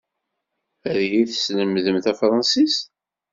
Ad 0.89 0.95
iyi-teslemdem 1.05 1.97
tafṛensist? 2.05 2.83